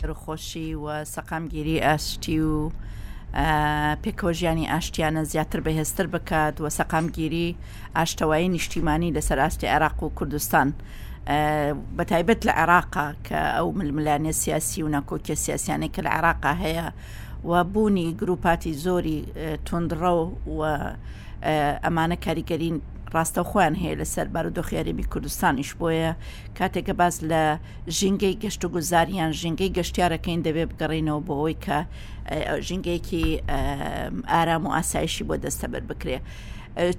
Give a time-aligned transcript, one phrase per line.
[0.00, 2.70] دڵخۆشی و سەقامگیری ئاشتی و
[4.04, 7.48] پێکۆژیانی ئاشتیانە زیاتر بەهێزتر بکات و سەقامگیری
[7.96, 10.68] ئاشتەوایی نیشتیمانی لەسەر ئاستی عێراق و کوردستان.
[11.98, 16.86] بەتایبەت لە عێراقا کە ئەو ململانە سیاسی و نەکۆکیە سیاسیانی کە لە عێراقا هەیە
[17.50, 19.18] و بوونی گروپاتی زۆری
[19.66, 20.10] تندڕە
[20.56, 20.60] و
[21.84, 22.76] ئەمانە کاریگەرین
[23.16, 26.12] ڕاستەخواان هەیە لە سەربار و دۆخیارێمی کوردستانیش بۆیە
[26.58, 27.42] کاتێکە باز لە
[27.98, 31.78] ژینگەی گەشت و گوزاریان ژینگەی گەشتیارەکەین دەبێت بگەڕینەوە بۆ ئەوی کە
[32.66, 33.24] ژینگەیەکی
[34.32, 36.18] ئارام و ئاسایشی بۆ دەستەبەر بکرێ.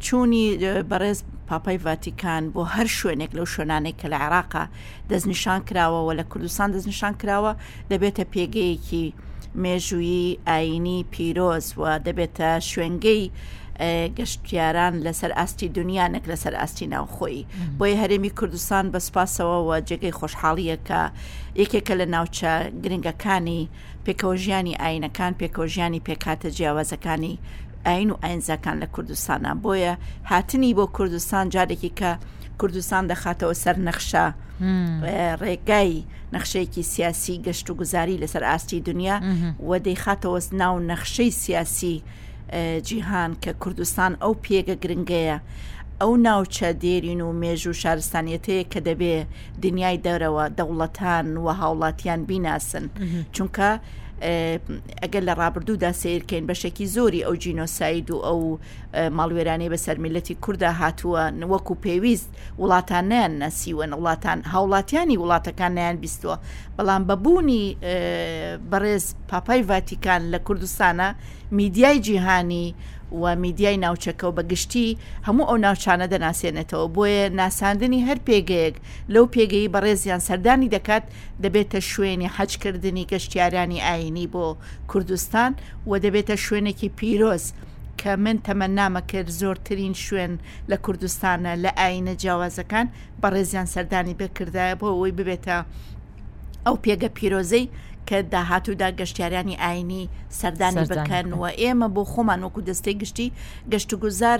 [0.05, 0.45] چوونی
[0.91, 4.65] بەڕێز پاپای ڤاتیکان بۆ هەر شوێنێک لەو شوێنانێک کە لە عێراقا
[5.09, 7.53] دەستنیشان کراوەوە لە کوردستان دەستنیشان کراوە
[7.91, 9.05] دەبێتە پێگەیەکی
[9.63, 13.23] مێژویی ئاینی پیرۆز و دەبێتە شوێنگەی
[14.17, 17.45] گەشتیاران لەسەر ئاستی دنیا نەک لەسەر ئاستی ناوخۆی
[17.77, 21.01] بۆیە هەرێمی کوردستان بەسپاسەوەەوە جێگەی خۆشحاڵیەکە
[21.61, 22.53] یەکێکە لە ناوچە
[22.83, 23.69] گرنگەکانی
[24.05, 27.35] پێکەوە ژیانی ئاینەکان پێکەوە ژیانی پێکاتە جیاوازەکانی
[27.87, 29.93] ئاین و ئاینزەکان لە کوردستانە بۆیە
[30.31, 32.11] هاتنی بۆ کوردستان جارێکی کە
[32.59, 34.25] کوردستان دەخاتەوە سەر نەخشە
[35.43, 35.95] ڕێگای
[36.33, 39.17] نەخشەیەکی سیاسی گەشت و گوزاری لەسەر ئاستی دنیا
[39.67, 41.97] و دەیخاتەوە ناو نەخشەی سیاسی
[42.87, 45.37] جیهان کە کوردستان ئەو پێگە گرنگەیە
[46.01, 49.13] ئەو ناوچە دێرین و مێژ و شارستانیەتەیە کە دەبێ
[49.63, 52.85] دنیای دەرەوە دەوڵەتان و هاوڵاتیان بیناسن
[53.35, 53.69] چونکە
[55.03, 58.39] ئەگەر لە ڕابردوودا سیرکەین بەشێکی زۆری ئەو جینۆساید و ئەو
[59.17, 62.29] ماڵوێرانەی بە سەرمیلەتی کووردا هاتووە وەکو پێویست
[62.61, 66.35] وڵاتانیان نەسیوەن وڵاتان هاوڵاتیانی وڵاتەکانیان بیستوە
[66.77, 67.65] بەڵام بەبوونی
[68.71, 71.07] بەڕێز پاپای ڤاتیکان لە کوردستانە
[71.59, 72.67] میدیای جیهانی
[73.11, 78.75] و میدیای ناوچەکە و بەگشتی هەموو ئەو ناوچانە دەناسێنێتەوە بۆیە ناساندنی هەر پێگەیەک
[79.13, 81.03] لەو پێگەی بەڕێزیان سەردانی دەکات
[81.43, 84.47] دەبێتە شوێنی حەجکردنی گەشتیارانی ئاینی بۆ
[84.91, 85.51] کوردستان
[85.89, 87.45] و دەبێتە شوێنێکی پیرۆز.
[88.01, 90.33] کە من تەمەنامە کرد زۆرترین شوێن
[90.69, 92.87] لە کوردستانە لە ئاینە جیاوازەکان
[93.21, 95.57] بە ڕێزیان سەردانی بکردایە بۆ ئەوی ببێتە
[96.65, 97.67] ئەو پێگە پیرۆزەی
[98.11, 100.09] کە داهاتوودا گەشتیارانی ئاینی
[100.41, 103.27] سەردانی بکەن و ئێمە بۆ خۆمان وەکو دەستەی گشتی
[103.71, 104.39] گەشتگوزار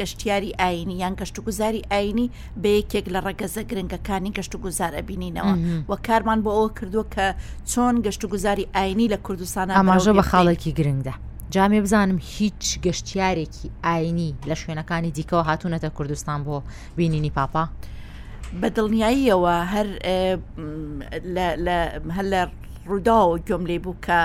[0.00, 2.26] گەشتیاری ئاینی یان گەشتگوزاری ئاینی
[2.62, 5.54] بەیەکێک لە ڕەگەزە گرنگەکانی گەشتگوزار ئەبینینەوە
[5.90, 7.26] و کارمان بۆ ئەوە کردووە کە
[7.70, 11.14] چۆن گەشتگوزاری ئاینی لە کوردستان ئاماژە بە خاڵێکی گرنگدا.
[11.54, 16.56] جامێ بزانم هیچ گەشتیارێکی ئاینی لە شوێنەکانی دیکەەوە هاتوونەتە کوردستان بۆ
[16.96, 17.64] بینینی پاپا.
[18.62, 19.88] بەدڵنیاییەوە هەر
[22.16, 22.30] هەل
[22.88, 24.20] ڕوودا و گوێم لێ بوو کە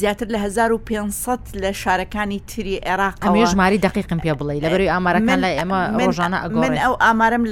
[0.00, 3.16] زیاتر لە 1500 لە شارەکانی تری عێراق
[3.52, 7.44] ژماری دقیقم پێ بڵێ لەبەر ئامارەکان لە ئێمە ڕۆژانە من ئەو ئامارم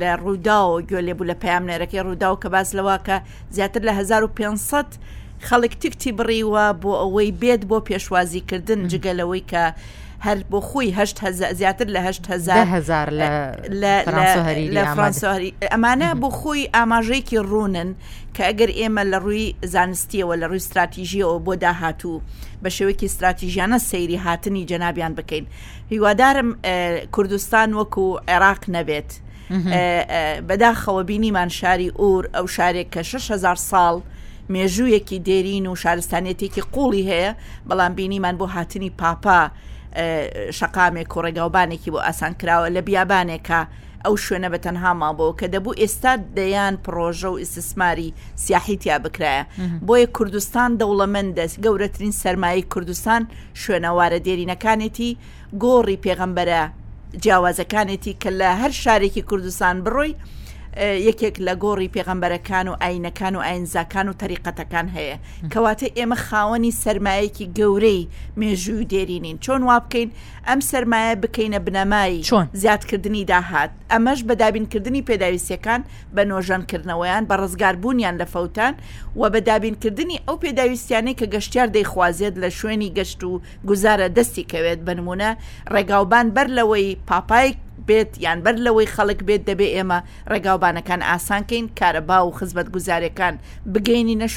[0.00, 3.16] لە ڕوودا و گوێ لێ بوو لە پامنێرەکەی ڕوودا و کە باس لەوە کە
[3.56, 4.88] زیاتر لە 1500
[5.48, 9.64] خەڵک تکتی بڕیوە بۆ ئەوەی بێت بۆ پێشوازیکردن جگەلەوەی کە
[10.24, 13.08] هەر بۆ خۆی هشت زیاتر لە هزار
[13.82, 17.88] لە فرانسۆری ئەمانە بۆ خۆی ئاماژەیەکی ڕوونن
[18.34, 22.20] کە ئەگەر ئێمە لە ڕووی زانستیەوە لە ڕووی استراتیژیەوە بۆ داهاتوو
[22.62, 25.44] بە شێوەیەکی استراتیژیانە سەیری هاتنی جەنابیان بکەین
[25.92, 26.48] هیوادارم
[27.14, 29.10] کوردستان وەکو عێراق نەبێت
[30.48, 33.96] بەداخەوە بینیمان شاری ئور ئەو شارێک کە 6هزار ساڵ
[34.54, 37.32] مێژوویەکی دێرین و شارستانێتێکی قوڵی هەیە
[37.68, 39.46] بەڵام بینیمان بۆ هاتنی پاپا
[40.60, 43.60] شقامێک و ڕێگاوبانێکی بۆ ئاسان کراوە لە بیابانێکە
[44.04, 48.14] ئەو شوێنە بە تەنها مابەوە کە دەبوو ئێستا دەیان پرۆژە و ئیسسماری
[48.44, 49.44] سیاحیتیا بکرایە
[49.86, 53.22] بۆیە کوردستان دەوڵەمەندە گەورەترین سەرمایی کوردستان
[53.62, 55.16] شوێنەوارە دێرینەکانێتی
[55.62, 56.62] گۆڕی پێغەمبەرە
[57.22, 60.12] جیاوازەکانێتی کە لە هەر شارێکی کوردستان بڕۆی
[61.08, 65.16] یەکێک لە گۆڕی پێغەمبەرەکان و ئاینەکان و ئاینزاکان و تەریقەتەکان هەیە
[65.52, 68.08] کەواتە ئێمە خاوەنی سرمایەکی گەورەی
[68.40, 70.10] مێژووی دێرینین چۆن وا بکەین
[70.48, 75.80] ئەم سرمایە بکەینە بنەمایی چۆن زیادکردنی داهات ئەمەش بەدابینکردنی پێداویستەکان
[76.14, 78.74] بە نۆژانکردنەوەیان بە ڕزگاربوونیان لە فەوتان
[79.20, 83.32] و بە دابینکردنی ئەو پێداویستیانی کە گەشتیار دەیخوازێت لە شوێنی گەشت و
[83.68, 85.30] گوزارە دەستی کەوێت بنمونە
[85.72, 87.56] ڕێگاوبان بەر لەوەی پاپایک
[87.88, 89.98] بێت یان بەر لەوەی خەڵک بێت دەبێ ئێمە
[90.32, 93.34] ڕێگاوبانەکان ئاسانکەین کارەبا و خزمەت گوزارەکان
[93.72, 94.28] بگەینینە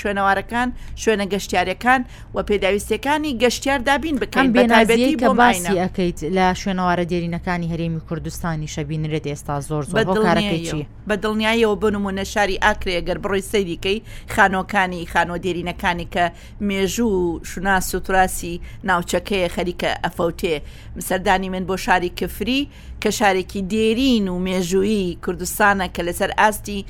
[0.00, 0.68] شوێنەوارەکان
[1.02, 2.00] شوێنە گەشتیارەکان
[2.34, 9.24] و پێداویستەکانی گەشتیار دابین بکەم بێنازی کە باسی ئەەکەیت لە شوێنەوارە دێرینەکانی هەرێمی کوردستانی شەبینرێت
[9.32, 14.02] ئێستا زۆر زۆر کارەکەی بە دڵنیایەوە بنمونە شاری ئاکرێگەر بڕۆی سەیریکەی
[14.34, 16.24] خانۆکانی خانۆ دێرینەکانی کە
[16.66, 20.54] مێژوو و شونا سوتراسی ناوچەکەیە خەریکە ئەفەوتێ
[20.98, 22.60] مسەردانی من بۆ شاری کفری
[23.02, 26.80] کە شارێکی دێرین و مێژویی کوردستانە کە لەسەر ئاستی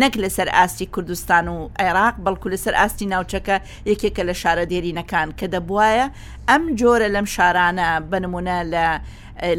[0.00, 3.56] نەک لەسەر ئاستی کوردستان و عێراق بەڵکو لەسەر ئاستی ناوچەکە
[3.90, 6.06] یەکێکە لە شارە دێرینەکان کە دەبواە
[6.48, 8.86] ئەم جۆرە لەم شارانە بنمونە لە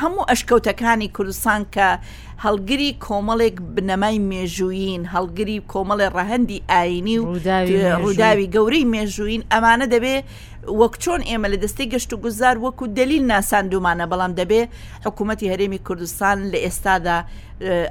[0.00, 1.88] هەموو ئەشکەوتەکانی کوردستان کە
[2.44, 7.24] هەڵگری کۆمەڵێک بنەمای مێژووین هەڵگری کۆمەڵی ڕەهەندی ئاینی و
[8.04, 10.16] ڕووداوی گەورەی مێژووین ئەمانە دەبێ
[10.80, 14.62] وەک چۆن ئێمە لە دەستی گەشت و گوزار وەکو دلیل ناساندومانە بەڵام دەبێ
[15.06, 17.16] حکوومەتتی هەرێمی کوردستان لە ئێستادا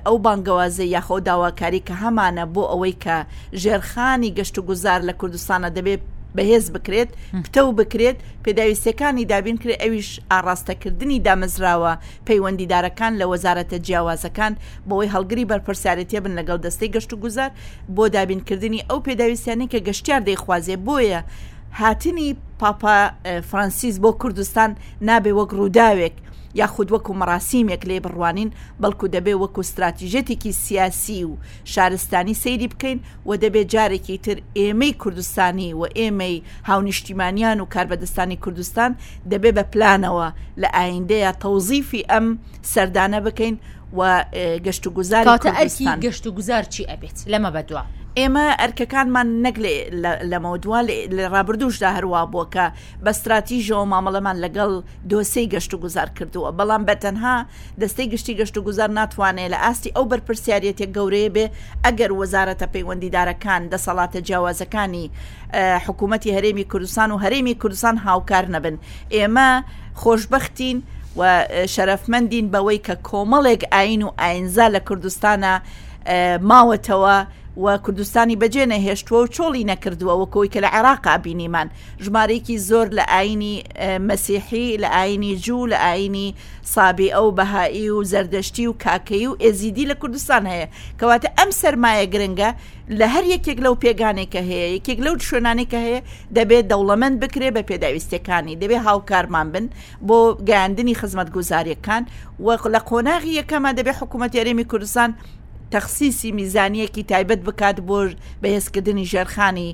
[0.07, 3.15] ئەو بانگەوازە یاخۆ داواکاری کە هەمانە بۆ ئەوەی کە
[3.61, 6.03] ژێرخانی گەشت و گوزار لە کوردستانە دەبێت
[6.37, 7.09] بەهێز بکرێت
[7.45, 11.93] پتە و بکرێت پێداویستەکانی دابین کرێت ئەویش ئاڕاستەکردنی دامەزراوە
[12.27, 14.53] پەیوەندیدارەکان لە وەزارەتە جیاوازەکان
[14.89, 17.51] بۆی هەڵگری بەرپرسیارەتە بن لەگەڵ دەستەی گەشت و گوزار
[17.95, 21.21] بۆ دابینکردنی ئەو پێداویستانی کە گەشتیار دەیخوازێ بۆیە
[21.79, 22.29] هاتنی
[22.59, 23.09] پاپا
[23.51, 24.75] فرانسیس بۆ کوردستان
[25.09, 26.13] نابێ وەک ڕووداوێک
[26.61, 28.49] یاخود وەکو مەراسیمێک لێ بڕوانین
[28.81, 31.37] بەڵکو دەبێ وەکو استراتیژێتێکی سیاسی و
[31.73, 36.37] شارستانی سەیری بکەین و دەبێت جارێکی تر ئێمەی کوردستانی و ئێمەی
[36.69, 38.91] هاونیشتیمانیان و کاربەدەستانی کوردستان
[39.31, 40.27] دەبێ بە پلانەوە
[40.61, 42.25] لە ئایندەیە تەوزیفی ئەم
[42.73, 43.55] سەردانە بکەین
[43.97, 44.25] و
[44.65, 47.83] گەشت و گوزار کاتە ئەرکی گەشت و گوزار چی ئەبێت لەمە بەدووە
[48.19, 49.75] ئێمە ئەرکەکانمان نەگلێ
[50.31, 50.79] لەمە دووە
[51.17, 52.65] لە ڕابردوشدا هەروە بووە کە
[53.03, 54.71] بە استراتیژەوە مامەڵەمان لەگەڵ
[55.11, 57.35] دۆسی گەشت و گوزار کردووە بەڵام بەتەنها
[57.81, 61.45] دەستەی گشتی گەشت و گوزار ناتوانێت لە ئاستی ئەو بەرپرسیارەتێک گەورەیە بێ
[61.85, 65.05] ئەگەر وەزارەتە پەیوەندیدارەکان دەسەڵاتە جیاوازەکانی
[65.85, 68.75] حکوومەتتی هەرێمی کوردستان و هەرێمی کوردستان هاوکار نەبن
[69.15, 69.49] ئێمە
[70.01, 70.77] خۆشببختین
[71.19, 71.21] و
[71.73, 75.53] شەرفمەندین بەوەی کە کۆمەڵێک ئاین و ئاینزا لە کوردستانە
[76.49, 77.17] ماوەتەوە
[77.63, 81.67] و کوردستانی بەجێ نەهێشتووە و چۆڵی نەکردووە وەکۆی کە لە عێراقا بینیمان
[82.05, 83.55] ژمارەیەکی زۆر لە ئاینی
[84.09, 86.35] مەسیحی لە ئاینی جوو لە ئاینی
[86.73, 90.67] سابی ئەو بەهایی و زەردەشتی و کاکەی و ئێزیدی لە کوردستان هەیە
[90.99, 92.49] کەواتە ئەم سرمایە گرنگە
[92.99, 96.01] لە هەر یەکێک لەو پێگانێکە هەیە یەکێک لەو شوێنانێکە هەیە
[96.37, 99.65] دەبێت دەوڵەمەند بکرێ بە پێداویستەکانی دەبێت هاوکارمان بن
[100.07, 100.19] بۆ
[100.49, 102.03] گەاندنی خزمەت گوزاریەکان
[102.45, 105.11] و لە قۆناغی یەکەمە دەبێت حکوومەت یاریمی کوردستان
[105.75, 108.01] تەخصیسی میزانیەکی تایبەت بکات بۆ
[108.43, 109.69] بەهێزکردنی ژێرخانی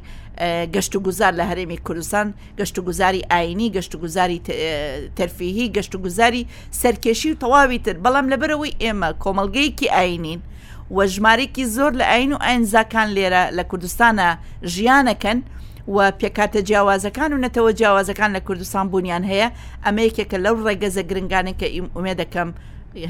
[0.74, 2.28] گەشت و گوزار لە هەرێمی کوردستان
[2.60, 4.42] گەشت و گوزاری ئاینی گەشت و گوزاری
[5.18, 6.48] تەرفیهی گەشت و گوزاری
[6.82, 10.42] سەرکێشی و تەواوی تر بەڵام لەبەرەوەی ئێمە کۆمەلگەیەکی ئاینین
[10.96, 14.28] وە ژمارێکی زۆر لە ئاین و ئاینزاکان لێرە لە کوردستانە
[14.74, 15.40] ژیانەکەن
[15.96, 19.50] و پێکاتە جیاوازەکان و نەتەوە جیاوازەکان لە کوردستان بوونیان هەیە
[19.86, 22.50] ئەمەیەکێکە لەو ڕێگەزە گرنگانە کە ئیم ئومێ دەکەم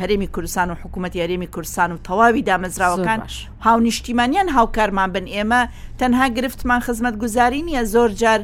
[0.02, 3.20] هەرێمی کوردستان و حکوومەت یاریێمی کوردستان و تەواوی دامەزراوەکان
[3.68, 5.62] هاونیشتیمانیان هاوکارمان بن ئێمە
[6.00, 8.42] تەنها گرفتمان خزمەت گوزاری نیە زۆر جار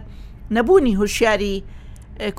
[0.56, 1.63] نەبوونی هوشیاری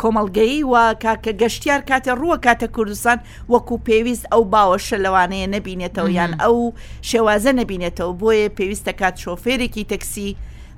[0.01, 0.75] کۆمەلگەی و
[1.05, 3.19] کاکە گەشتیار کاتە ڕووە کاتە کوردستان
[3.53, 6.59] وەکو پێویست ئەو باوەشە لەوانەیە نەبینێتەوە یان ئەو
[7.11, 10.31] شێوازە نەبینێتەوە بۆیە پێویستە کات شۆفێرێکی تەکسی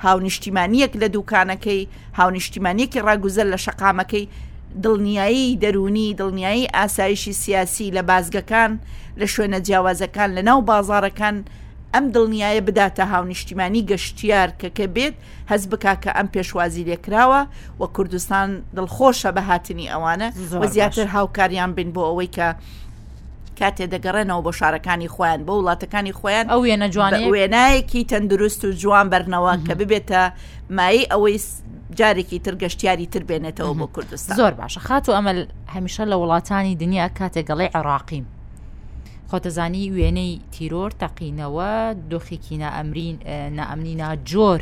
[0.05, 1.83] هاونیشتیمانیەک لە دوکانەکەی
[2.19, 4.27] هاونیشتیمانیەکی ڕاگوزەر لە شقامەکەی
[4.83, 8.71] دڵنیایی دەرونی دڵنیایی ئاسایشی سیاسی لە بازگەکان
[9.21, 11.37] لە شوێنە جیاوازەکان لە ناو بازارەکان
[11.95, 15.15] ئەم دڵنیایە بداتە هاونیشتیمانی گەشتیار کە کە بێت
[15.51, 17.41] هەز بک کە ئەم پێشوازی لێکراوە
[17.81, 20.29] و کوردستان دڵخۆشە بە هاتنی ئەوانە
[20.63, 22.49] وە زیاتر هاوکاریان بن بۆ ئەوەی کە
[23.61, 29.06] کاتێ دەگەڕێنەوە بە شارەکانی خۆیان بە وڵاتەکانی خۆیان ئەو وێنە جوان وێنایەکی تەندروست و جوان
[29.13, 30.23] بەرنەوە کە ببێتە
[30.77, 31.39] مای ئەوەی
[31.99, 35.32] جارێکی ترگەشتیاری تر بێنێتەوە بۆ کوردستان زۆر باشە خات و ئەمە
[35.75, 38.27] هەمیشە لە وڵاتانی دنیا کاتێک گەڵی عراقیم
[39.31, 41.70] خۆتەزانی وێنەی تیرۆر تەقینەوە
[42.11, 43.17] دۆخێکی نائەمرین
[43.58, 44.61] نائەمنی ناجۆر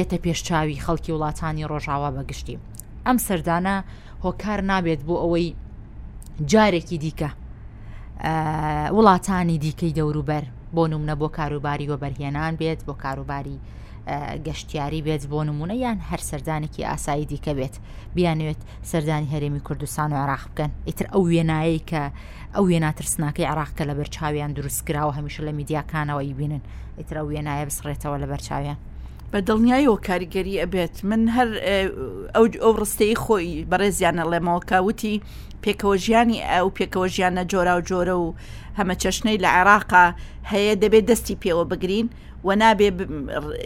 [0.00, 2.56] یەتە پێشچاوی خەڵکی وڵاتانی ڕۆژاوا بەگشتی
[3.06, 3.76] ئەم سەردانە
[4.24, 5.48] هۆکار نابێت بۆ ئەوەی
[6.52, 7.30] جارێکی دیکە
[8.96, 10.44] وڵاتانی دیکەی دەوروبەر
[10.74, 13.58] بۆ نمونە بۆ کاروباری وەبەرهێنان بێت بۆ کاروباری
[14.46, 17.74] گەشتیاری بێت بۆ نمونە یان هەر سەردانێکی ئاسایی دیکە بێت
[18.16, 18.60] بیانوێت
[18.90, 22.02] سەردانی هەرێمی کوردستان و عراق بکەن ئیتر ئەو وێنایی کە
[22.54, 26.62] ئەو وێنا ترسناکەی عراقکە لە بەرچاویان دروستکراوە هەمیشە لە میدیاکانەوە یبینن
[26.98, 28.78] ئیتر ئەو وێنایە بسڕێتەوە لە بەرچاویان
[29.32, 31.48] بە دڵنیایەوە کاریگەری ئەبێت من هەر
[32.64, 35.16] ئەو ڕستەی خۆی بەڕێزیانە لێمەوە کاوتی
[35.64, 38.34] پێکەوە ژیانی ئەو پێکەوە ژیانە جۆرا و جۆرە و
[38.78, 40.06] هەمە چەشنەی لە عێراقا
[40.52, 42.08] هەیە دەبێت دەستی پێوە بگرین
[42.44, 42.88] و نابێ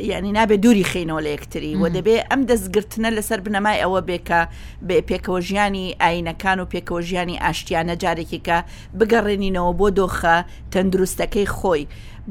[0.01, 4.41] ینی نابێ دووری خینەوە لە یەکتری و دەبێ ئەم دەستگرتنە لەسەر بنەمای ئەوە بێکە
[4.89, 8.59] بێ پێکەوە ژیانی ئاینەکان و پێکەوە ژیانی ئاشتیانە جارێکیکە
[8.99, 10.37] بگەڕێنینەوە بۆ دۆخە
[10.73, 11.83] تەندروستەکەی خۆی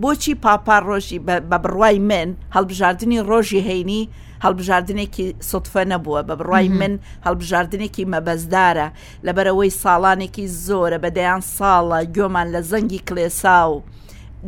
[0.02, 4.04] بۆچی پاپا ڕۆژی بە بڕوای من هەڵبژاردننی ڕۆژی هەینی
[4.46, 6.94] هەڵبژاردنێکی سوتفە نەبووە بە بڕای من
[7.26, 8.88] هەڵبژاردنێکی مەبەزدارە
[9.26, 13.78] لەبەرەوەی ساڵانێکی زۆرە بەدەیان ساڵە گۆمان لە زەنگی کلێسا و.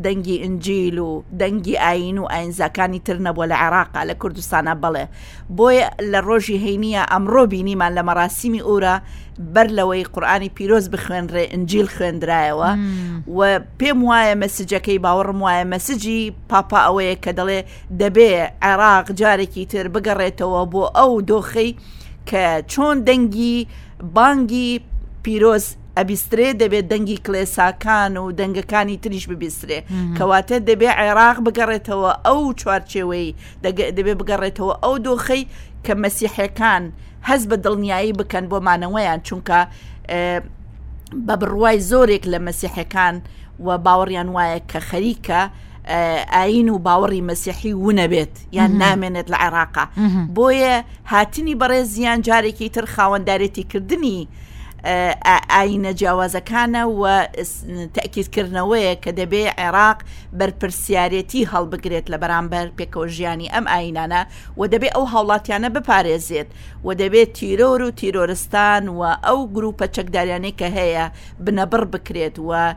[0.02, 5.06] دەنگی ئنجیل و دەنگی ئاین و ئاینزاکانی تر نەبووە لە عێراقا لە کوردستانە بڵێ
[5.58, 8.96] بۆیە لە ڕۆژی هەینیە ئەمڕۆ بینیمان لە مەراسیمی ئورا
[9.54, 12.70] بەر لەوەی قورآانی پیرۆز بخوێنرێ ئنجیل خوێندرایەوە
[13.38, 17.60] و پێم وایە مەسجەکەی باوەڕم وایە مەسجی پاپا ئەوەیە کە دەڵێ
[18.02, 18.32] دەبێ
[18.66, 21.72] عێراق جارێکی تر بگەڕێتەوە بۆ ئەو دۆخەی
[22.30, 23.58] کە چۆن دەنگی
[24.16, 24.70] بانگی
[25.24, 25.66] پیرۆز
[25.98, 29.80] ئەبیسترێ دەبێت دەنگی کلێساکان و دەنگەکانی تریش ببیسترێ
[30.18, 33.28] کەواتە دەبێ عێراق بگەڕێتەوە ئەو چوارچێوەی
[33.98, 35.44] دەبێ بگەڕێتەوە ئەو دۆخەی
[35.86, 36.84] کە مەسیحەکان
[37.30, 39.60] هەز بە دڵنیایی بکەن بۆ مانەوەیان چونکە
[41.28, 43.16] بە بڕوای زۆرێک لە مەسیحەکان
[43.66, 45.42] و باوەڕیان وایە کە خەریکە
[46.36, 49.86] ئاین و باوەڕی مەسیحی وونەبێت یان نامێنێت لە عێراقا
[50.36, 50.76] بۆیە
[51.12, 54.22] هاتنی بەڕێزیان جارێکی تر خاوەنددارێتی کردنی
[54.92, 57.04] ئاینە جیاوازەکانە و
[57.98, 60.00] تاکیدکردنەوەیە کە دەبێ عێراق
[60.40, 64.22] بەرپرسیارەتی هەڵبگرێت لە بەرامبەر پێکەوە ژیانی ئەم ئاینانە
[64.60, 66.50] و دەبێت ئەو هاوڵاتیانە بپارێزێت
[66.86, 71.06] و دەبێت تیرۆر و تیرۆرستان و ئەو گروپە چەکداریانەی کە هەیە
[71.46, 72.74] بنەبڕ بکرێت و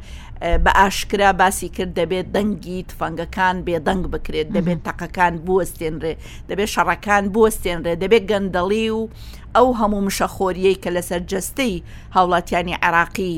[0.64, 6.12] بە ئاشکرا باسی کرد دەبێت دەنگی تفەنگەکان بێدەنگ بکرێت دەبێت تەقەکان بوەستێنرێ
[6.48, 9.08] دەبێت شەڕەکان بوەستێنرێ دەبێت گەندەڵی و
[9.56, 11.75] ئەو هەموو مشەخۆریەی کە لەسەر جستەی
[12.16, 13.34] هاوڵاتیانی عراقی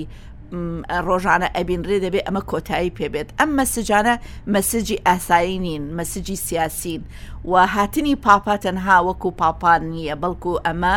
[1.06, 4.14] ڕۆژانە ئەبینرێ دەبێت ئەمە کۆتایی پێبێت ئەم مەسجانە
[4.54, 7.02] مەسجی ئاسایی نین مەسجی سیاسین
[7.50, 10.96] و هاتنی پاپا تەنها وەکو پاپان نییە بەڵکو ئەمە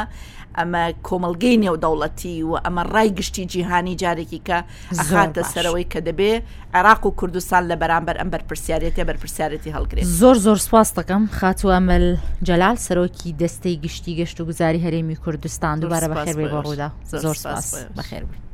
[0.58, 4.58] ئەمە کۆمەلگەی نێودەوڵەتی و ئەمە ڕایگشتی جیهانی جارێکی کە
[5.00, 6.34] ئەخاتە سەرەوەی کە دەبێ
[6.77, 12.05] عراق و کوردستان لە بەرامبەر ئەم بەرپرسیارەتە بەرپرسیارەتی هەڵگرێت زۆر زۆر سپاس دەکەم خاتوو ئەمەل
[12.48, 16.89] جەلال سەرۆکی دەستەی گشتی گەشت و گوزاری هەرێمی کوردستان دووبارە بەخێر بێ بە ڕوودا
[17.24, 17.67] زۆر سپاس
[17.98, 18.50] بەخێر بوو